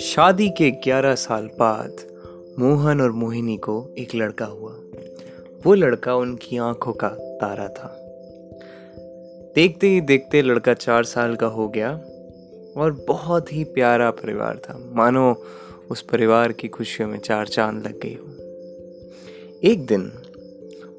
[0.00, 1.96] शादी के 11 साल बाद
[2.58, 4.76] मोहन और मोहिनी को एक लड़का हुआ।
[5.64, 8.00] वो लड़का उनकी आँखों का तारा था।
[9.54, 11.90] देखते ही देखते लड़का चार साल का हो गया
[12.76, 15.42] और बहुत ही प्यारा परिवार था। मानो
[15.90, 18.26] उस परिवार की खुशियों में चार चाँद लग गई हो।
[19.64, 20.12] एक दिन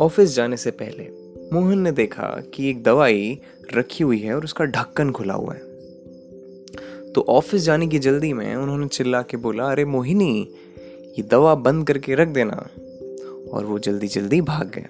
[0.00, 1.19] ऑफ़िस जाने से पहले
[1.52, 3.40] मोहन ने देखा कि एक दवाई
[3.74, 5.60] रखी हुई है और उसका ढक्कन खुला हुआ है।
[7.12, 10.54] तो ऑफ़िस जाने की जल्दी में उन्होंने चिल्ला के बोला, अरे मोहिनी,
[11.18, 12.68] ये दवा बंद करके रख देना।
[13.52, 14.86] और वो जल्दी जल्दी भाग गए।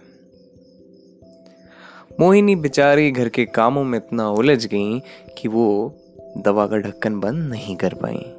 [2.21, 5.01] मोहिनी बेचारी घर के कामों में इतना उलझ गई
[5.39, 5.95] कि वो
[6.39, 8.37] दवा का ढक्कन बंद नहीं कर पाई।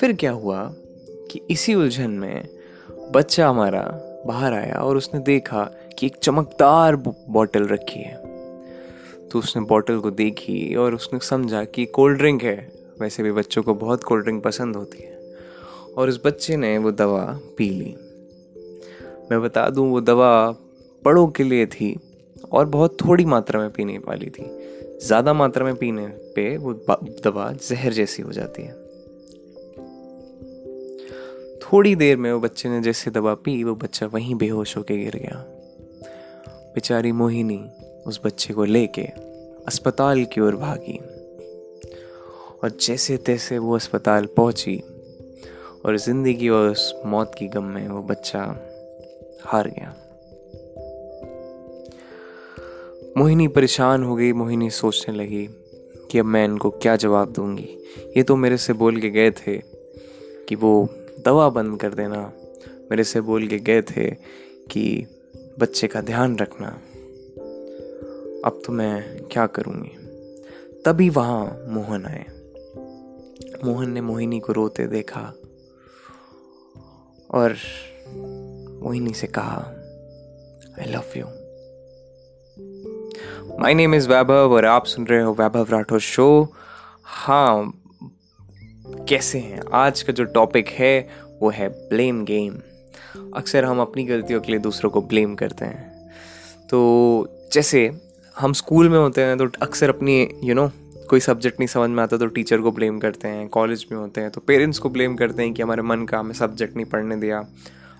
[0.00, 0.74] फिर क्या हुआ
[1.30, 2.48] कि इसी उलझन में
[2.90, 8.14] बच्चा हमारा बाहर आया और उसने देखा कि एक चमकदार बॉटल रखी है।
[9.28, 13.62] तो उसने बॉटल को देखी और उसने समझा कि कोल्ड ड्रिंक है। वैसे भी बच्चों
[13.62, 15.16] को बहुत कोल्ड ड्रिंक पसंद होती है।
[15.98, 17.96] और उस बच्चे ने वो दवा पी ली।
[19.30, 20.50] मैं बता दूँ, वो दवा
[21.04, 21.96] पड़ों के लिए थी
[22.52, 24.46] और बहुत थोड़ी मात्रा में पीने वाली थी।
[25.06, 26.72] ज़्यादा मात्रा में पीने पे वो
[27.24, 28.72] दवा जहर जैसी हो जाती है।
[31.58, 35.16] थोड़ी देर में वो बच्चे ने जैसे दवा पी, वो बच्चा वहीं बेहोश होके गिर
[35.16, 35.44] गया।
[36.76, 37.70] बेचारी मोहिनी
[38.06, 39.02] उस बच्चे को लेके
[39.66, 40.98] अस्पताल की ओर भागी।
[42.62, 44.76] और जैसे तैसे वो अस्पताल पहुँची
[45.84, 48.42] और ज़िंदगी और उस मौत की गम में वो बच्चा
[49.44, 49.94] हार गया।
[53.18, 55.48] मोहिनी परेशान हो गई। मोहिनी सोचने लगी
[56.10, 57.68] कि अब मैं इनको क्या जवाब दूँगी।
[58.16, 59.58] ये तो मेरे से बोल के गए थे
[60.48, 60.88] कि वो
[61.24, 62.32] दवा बंद कर देना।
[62.90, 64.10] मेरे से बोल के गए थे
[64.70, 65.06] कि
[65.58, 66.66] बच्चे का ध्यान रखना।
[68.44, 69.90] अब तो मैं क्या करूँगी?
[70.84, 72.26] तभी वहाँ मोहन आए।
[73.64, 75.32] मोहन ने मोहिनी को रोते देखा
[77.30, 77.56] और
[78.82, 79.72] मोहिनी से कहा
[80.80, 81.24] I love you
[83.58, 86.52] my name is Vaibhav और आप सुन रहे हो वैभव राठौर शो
[87.02, 87.82] हाँ
[89.08, 89.62] कैसे हैं?
[89.72, 91.08] आज का जो टॉपिक है,
[91.42, 92.58] वो है ब्लेम गेम
[93.34, 96.10] अक्सर हम अपनी गलतियों के लिए दूसरों को ब्लेम करते हैं।
[96.68, 97.90] तो जैसे
[98.36, 101.68] हम स्कूल में होते हैं तो अक्सर अपनी यू you नो know, कोई सब्जेक्ट नहीं
[101.68, 104.78] समझ में आता तो टीचर को ब्लेम करते हैं कॉलेज में होते हैं तो पेरेंट्स
[104.78, 107.44] को ब्लेम करते हैं कि हमारे मन का हमें सब्जेक्ट नहीं पढ़ने दिया।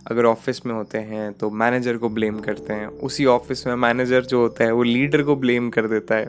[0.06, 4.24] अगर ऑफ़िस में होते हैं तो मैनेजर को ब्लेम करते हैं उसी ऑफ़िस में मैनेजर
[4.24, 6.26] जो होता है वो लीडर को ब्लेम कर देता है।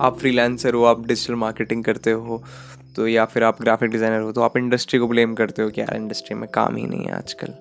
[0.00, 2.42] आप फ्रीलांसर हो आप डिजिटल मार्केटिंग करते हो
[2.96, 5.80] तो या फिर आप ग्राफिक डिज़ाइनर हो तो आप इंडस्ट्री को ब्लेम करते हो कि
[5.80, 7.54] यार इंडस्ट्री में काम ही नहीं है आजकल।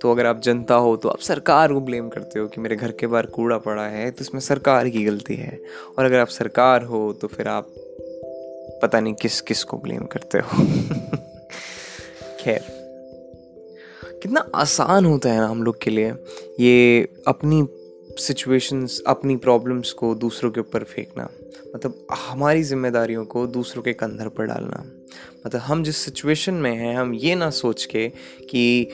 [0.00, 2.92] तो अगर आप जनता हो तो आप सरकार को ब्लेम करते हो कि मेरे घर
[2.92, 5.58] के बाहर कूड़ा पड़ा है तो इसमें सरकार की गलती है।
[5.98, 7.74] और अगर आप सरकार हो तो फिर आप
[8.82, 10.64] पता नहीं किस किस को ब्लेम करते हो।
[12.40, 12.60] खैर,
[14.22, 16.12] कितना आसान होता है ना हम लोग के लिए
[16.60, 17.66] ये अपनी
[18.18, 21.28] सिचुएशंस अपनी प्रॉब्लम्स को दूसरों के ऊपर फेंकना।
[21.74, 24.84] मतलब हमारी जिम्मेदारियों को दूसरों के कंधर पर डालना।
[25.46, 28.08] मतलब हम जिस सिचुएशन में हैं, हम ये ना सोच के
[28.50, 28.88] कि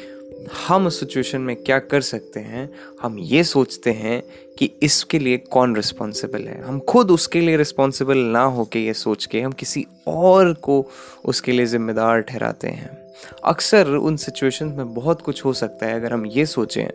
[0.69, 2.69] हम उस सिचुएशन में क्या कर सकते हैं,
[3.03, 4.23] हम ये सोचते हैं
[4.59, 8.95] कि इसके लिए कौन रिस्पॉन्सिबल है। हम खुद उसके लिए रिस्पॉन्सिबल ना हो के ये
[8.95, 10.85] सोच के हम किसी और को
[11.25, 13.00] उसके लिए ज़िम्मेदार ठहराते हैं।
[13.45, 16.87] अक्सर उन सिचुएशन में बहुत कुछ हो सकता है, अगर हम ये सोचें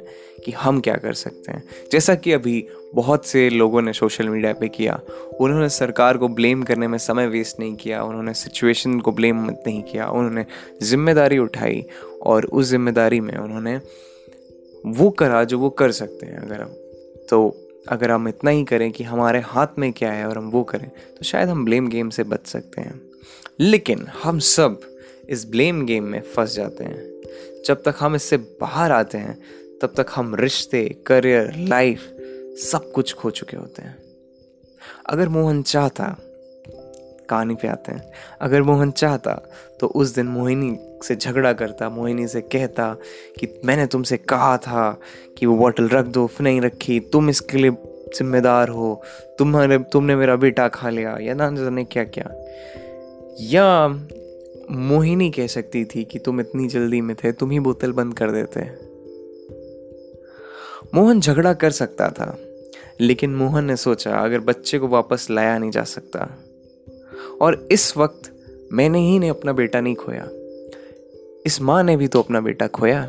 [0.46, 4.54] कि हम क्या कर सकते हैं। जैसा कि अभी बहुत से लोगों ने सोशल मीडिया
[4.54, 5.00] पे किया,
[5.40, 9.82] उन्होंने सरकार को ब्लेम करने में समय वेस्ट नहीं किया, उन्होंने सिचुएशन को ब्लेम नहीं
[9.84, 10.46] किया, उन्होंने
[10.84, 11.84] ज़िम्मेदारी उठाई
[12.24, 13.80] और उस ज़िम्मेदारी में उन्होंने
[14.84, 16.74] वो करा जो वो कर सकते हैं अगर हम।
[17.30, 17.56] तो
[17.88, 20.88] अगर हम इतना ही करें कि हमारे हाथ में क्या है और हम वो करें
[20.88, 23.00] तो शायद हम ब्लेम गेम से बच सकते हैं।
[23.60, 24.80] लेकिन हम सब
[25.30, 27.22] इस ब्लेम गेम में फंस जाते हैं।
[27.66, 29.42] जब तक हम इससे बाहर आते हैं,
[29.82, 32.18] तब तक हम रिश्ते करियर लाइफ
[32.72, 33.98] सब कुछ खो चुके होते हैं।
[35.10, 36.18] अगर मोहन चाहता
[37.30, 38.12] कहानी पे आते हैं।
[38.42, 39.34] अगर मोहन चाहता
[39.80, 42.98] तो उस दिन मोहिनी से झगड़ा करता, मोहिनी से कहता
[43.40, 45.00] कि मैंने तुमसे कहा था
[45.38, 47.72] कि वो बॉटल रख दो नहीं रखी, तुम इसके लिए
[48.18, 49.02] जिम्मेदार हो,
[49.40, 52.32] तुम्हारे, तुमने मेरा बेटा खा लिया, या ना जाने क्या क्या।
[53.40, 53.88] या
[54.72, 58.32] मोहिनी कह सकती थी कि तुम इतनी जल्दी में थे तुम ही बोतल बंद कर
[58.32, 58.96] देते
[60.94, 62.40] मोहन झगड़ा कर सकता था,
[63.02, 66.30] लेकिन मोहन ने सोचा, अगर बच्चे को वापस लाया नहीं जा सकता।
[67.42, 68.36] और इस वक्त
[68.74, 70.28] मैंने ही ने अपना बेटा नहीं खोया।
[71.46, 73.06] इस माँ ने भी तो अपना बेटा खोया।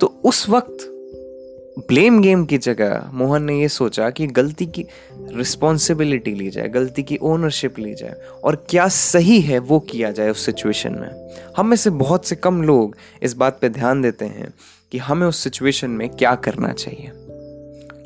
[0.00, 0.95] तो उस वक्त
[1.78, 7.02] ब्लेम गेम की जगह मोहन ने ये सोचा कि गलती की रिस्पॉन्सिबिलिटी ली जाए, गलती
[7.02, 8.14] की ओनरशिप ली जाए
[8.44, 12.36] और क्या सही है वो किया जाए उस सिचुएशन में। हम में से बहुत से
[12.36, 14.54] कम लोग इस बात पे ध्यान देते हैं
[14.92, 17.10] कि हमें उस सिचुएशन में क्या करना चाहिए।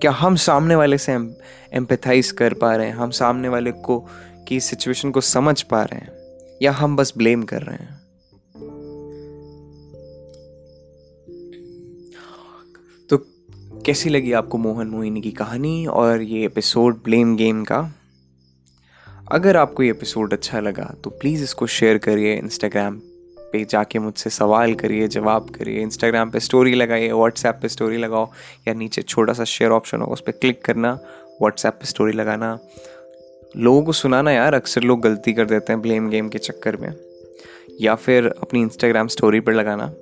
[0.00, 1.12] क्या हम सामने वाले से
[1.72, 2.94] एम्पथाइज कर पा रहे हैं?
[2.94, 4.08] हम सामने वाले को,
[4.48, 6.12] की सिचुएशन को समझ पा रहे हैं?
[6.62, 7.99] या हम बस ब्लेम कर रहे हैं?
[13.86, 17.92] कैसी लगी आपको मोहन मोहिनी की कहानी और ये एपिसोड ब्लेम गेम का?
[19.32, 22.98] अगर आपको ये एपिसोड अच्छा लगा तो प्लीज़ इसको शेयर करिए इंस्टाग्राम
[23.52, 28.30] पे, जाके मुझसे सवाल करिए, जवाब करिए। इंस्टाग्राम पे स्टोरी लगाइए व्हाट्सएप पे स्टोरी लगाओ,
[28.68, 30.92] या नीचे छोटा सा शेयर ऑप्शन होगा, उस पर क्लिक करना
[31.40, 32.58] व्हाट्सएप पे स्टोरी लगाना।
[33.56, 36.94] लोगों को सुनाना यार, अक्सर लोग गलती कर देते हैं ब्लेम गेम के चक्कर में।
[37.80, 39.92] या फिर अपनी इंस्टाग्राम स्टोरी पर लगाना।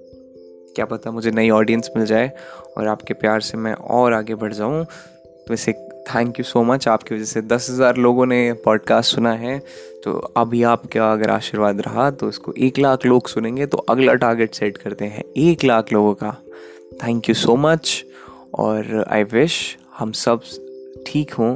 [0.78, 2.30] क्या पता मुझे नई ऑडियंस मिल जाए
[2.76, 5.72] और आपके प्यार से मैं और आगे बढ़ जाऊँ। तो वैसे
[6.06, 9.58] थैंक यू सो मच आपकी वजह से दस हज़ार लोगों ने पॉडकास्ट सुना है।
[10.04, 14.54] तो अभी आपका अगर आशीर्वाद रहा तो इसको एक लाख लोग सुनेंगे तो अगला टारगेट
[14.54, 16.36] सेट करते हैं एक लाख लोगों का।
[17.02, 18.04] थैंक यू सो मच
[18.54, 20.40] और आई विश हम सब
[21.06, 21.54] ठीक हों।